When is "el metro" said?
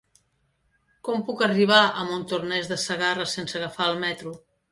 3.93-4.35